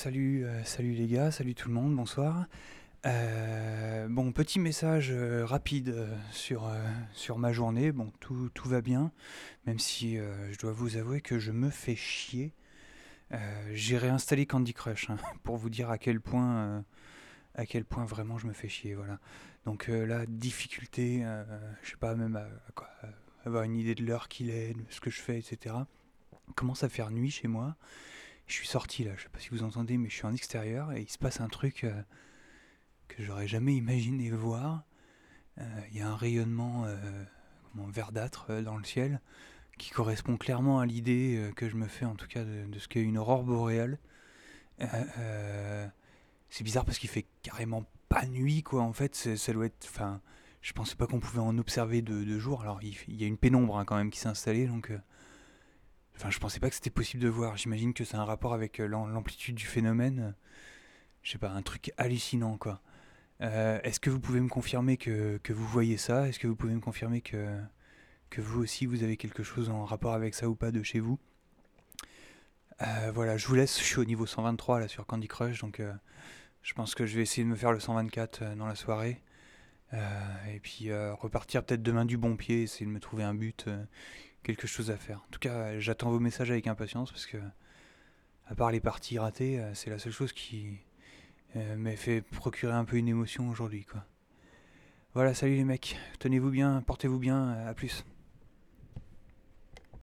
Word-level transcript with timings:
salut, 0.00 0.46
euh, 0.46 0.64
salut 0.64 0.92
les 0.92 1.06
gars, 1.06 1.30
salut 1.30 1.54
tout 1.54 1.68
le 1.68 1.74
monde, 1.74 1.94
bonsoir. 1.94 2.46
Euh, 3.04 4.08
bon, 4.08 4.32
petit 4.32 4.58
message 4.58 5.10
euh, 5.10 5.44
rapide 5.44 5.94
sur, 6.32 6.66
ma 7.36 7.52
journée. 7.52 7.92
Bon, 7.92 8.10
tout, 8.18 8.48
tout 8.54 8.66
va 8.66 8.80
bien, 8.80 9.12
même 9.66 9.78
si 9.78 10.16
je 10.16 10.58
dois 10.58 10.72
vous 10.72 10.96
avouer 10.96 11.20
que 11.20 11.38
je 11.38 11.52
me 11.52 11.68
fais 11.68 11.96
chier. 11.96 12.54
J'ai 13.74 13.98
réinstallé 13.98 14.46
Candy 14.46 14.72
Crush 14.72 15.10
hein, 15.10 15.18
pour 15.42 15.58
vous 15.58 15.68
dire 15.68 15.90
à 15.90 15.98
quel 15.98 16.18
point, 16.18 16.82
à 17.54 17.66
quel 17.66 17.84
point 17.84 18.06
vraiment 18.06 18.38
je 18.38 18.46
me 18.46 18.54
fais 18.54 18.70
chier. 18.70 18.94
Voilà. 18.94 19.18
Donc 19.66 19.88
là, 19.88 20.24
difficulté, 20.26 21.26
je 21.82 21.90
sais 21.90 21.98
pas 21.98 22.14
même 22.14 22.36
à 22.36 22.48
avoir 23.44 23.64
une 23.64 23.76
idée 23.76 23.94
de 23.94 24.02
l'heure 24.02 24.28
qu'il 24.28 24.48
est, 24.48 24.72
de 24.72 24.82
ce 24.88 25.02
que 25.02 25.10
je 25.10 25.20
fais, 25.20 25.38
etc. 25.38 25.74
Commence 26.54 26.84
à 26.84 26.88
faire 26.88 27.10
nuit 27.10 27.30
chez 27.30 27.48
moi. 27.48 27.76
Je 28.50 28.56
suis 28.56 28.66
sorti 28.66 29.04
là, 29.04 29.12
je 29.16 29.22
sais 29.22 29.28
pas 29.28 29.38
si 29.38 29.50
vous 29.50 29.62
entendez, 29.62 29.96
mais 29.96 30.08
je 30.08 30.16
suis 30.16 30.26
en 30.26 30.34
extérieur 30.34 30.90
et 30.90 31.02
il 31.02 31.08
se 31.08 31.18
passe 31.18 31.40
un 31.40 31.46
truc 31.46 31.84
euh, 31.84 32.02
que 33.06 33.22
j'aurais 33.22 33.46
jamais 33.46 33.76
imaginé 33.76 34.28
voir. 34.30 34.82
Euh, 35.58 35.80
Il 35.92 35.98
y 35.98 36.00
a 36.00 36.08
un 36.08 36.16
rayonnement 36.16 36.84
euh, 36.84 36.98
verdâtre 37.76 38.60
dans 38.60 38.76
le 38.76 38.82
ciel 38.82 39.20
qui 39.78 39.90
correspond 39.90 40.36
clairement 40.36 40.80
à 40.80 40.86
l'idée 40.86 41.52
que 41.54 41.68
je 41.68 41.76
me 41.76 41.86
fais 41.86 42.04
en 42.04 42.16
tout 42.16 42.26
cas 42.26 42.42
de, 42.42 42.76
ce 42.76 42.88
qu'est 42.88 43.00
une 43.00 43.18
aurore 43.18 43.44
boréale. 43.44 44.00
C'est 44.80 46.64
bizarre 46.64 46.84
parce 46.84 46.98
qu'il 46.98 47.08
fait 47.08 47.26
carrément 47.42 47.84
pas 48.08 48.26
nuit 48.26 48.64
quoi. 48.64 48.82
En 48.82 48.92
fait, 48.92 49.14
ça 49.14 49.52
doit 49.52 49.66
être. 49.66 49.88
Je 50.60 50.72
pensais 50.72 50.96
pas 50.96 51.06
qu'on 51.06 51.20
pouvait 51.20 51.38
en 51.38 51.56
observer 51.56 52.02
de, 52.02 52.38
jour. 52.40 52.62
Alors 52.62 52.80
il, 52.82 52.96
y 53.08 53.22
a 53.22 53.28
une 53.28 53.38
pénombre 53.38 53.78
hein, 53.78 53.84
quand 53.84 53.96
même 53.96 54.10
qui 54.10 54.18
s'est 54.18 54.28
installée, 54.28 54.66
donc. 54.66 54.92
Enfin, 56.20 56.28
je 56.28 56.38
pensais 56.38 56.60
pas 56.60 56.68
que 56.68 56.74
c'était 56.74 56.90
possible 56.90 57.22
de 57.22 57.30
voir. 57.30 57.56
J'imagine 57.56 57.94
que 57.94 58.04
c'est 58.04 58.16
un 58.16 58.26
rapport 58.26 58.52
avec 58.52 58.78
euh, 58.78 58.86
l'am- 58.86 59.10
l'amplitude 59.10 59.54
du 59.54 59.64
phénomène. 59.64 60.34
Je 61.22 61.30
sais 61.30 61.38
pas, 61.38 61.48
un 61.48 61.62
truc 61.62 61.92
hallucinant, 61.96 62.58
quoi. 62.58 62.82
Euh, 63.40 63.80
Est-ce 63.84 64.00
que 64.00 64.10
vous 64.10 64.20
pouvez 64.20 64.40
me 64.40 64.48
confirmer 64.50 64.98
que, 64.98 65.38
que 65.42 65.54
vous 65.54 65.66
voyez 65.66 65.96
ça? 65.96 66.28
Est-ce 66.28 66.38
que 66.38 66.46
vous 66.46 66.56
pouvez 66.56 66.74
me 66.74 66.80
confirmer 66.80 67.22
que, 67.22 67.58
que 68.28 68.42
vous 68.42 68.60
aussi, 68.62 68.84
vous 68.84 69.02
avez 69.02 69.16
quelque 69.16 69.42
chose 69.42 69.70
en 69.70 69.86
rapport 69.86 70.12
avec 70.12 70.34
ça 70.34 70.46
ou 70.50 70.54
pas 70.54 70.70
de 70.72 70.82
chez 70.82 71.00
vous? 71.00 71.18
Euh, 72.82 73.12
Voilà, 73.14 73.38
je 73.38 73.46
vous 73.46 73.54
laisse. 73.54 73.78
Je 73.78 73.84
suis 73.84 73.98
au 73.98 74.04
niveau 74.04 74.26
123 74.26 74.78
là 74.80 74.88
sur 74.88 75.06
Candy 75.06 75.26
Crush, 75.26 75.60
donc 75.60 75.80
je 76.62 76.74
pense 76.74 76.94
que 76.94 77.06
je 77.06 77.16
vais 77.16 77.22
essayer 77.22 77.44
de 77.44 77.48
me 77.48 77.56
faire 77.56 77.72
le 77.72 77.80
124 77.80 78.42
euh, 78.42 78.54
dans 78.56 78.66
la 78.66 78.74
soirée. 78.74 79.22
Et 80.54 80.60
puis 80.60 80.92
repartir 80.94 81.64
peut-être 81.64 81.82
demain 81.82 82.04
du 82.04 82.16
bon 82.16 82.36
pied, 82.36 82.62
essayer 82.62 82.86
de 82.86 82.92
me 82.92 83.00
trouver 83.00 83.24
un 83.24 83.34
but. 83.34 83.66
Quelque 84.42 84.66
chose 84.66 84.90
à 84.90 84.96
faire. 84.96 85.18
En 85.18 85.30
tout 85.30 85.38
cas, 85.38 85.78
j'attends 85.78 86.10
vos 86.10 86.20
messages 86.20 86.50
avec 86.50 86.66
impatience 86.66 87.10
parce 87.10 87.26
que, 87.26 87.38
à 88.46 88.54
part 88.54 88.70
les 88.70 88.80
parties 88.80 89.18
ratées, 89.18 89.60
euh, 89.60 89.74
c'est 89.74 89.90
la 89.90 89.98
seule 89.98 90.12
chose 90.12 90.32
qui 90.32 90.78
euh, 91.56 91.76
m'a 91.76 91.96
fait 91.96 92.22
procurer 92.22 92.72
un 92.72 92.84
peu 92.84 92.96
une 92.96 93.08
émotion 93.08 93.48
aujourd'hui. 93.48 93.86
Voilà, 95.14 95.34
salut 95.34 95.56
les 95.56 95.64
mecs, 95.64 95.96
tenez-vous 96.20 96.50
bien, 96.50 96.82
portez-vous 96.86 97.18
bien, 97.18 97.50
à 97.66 97.74
plus. 97.74 98.04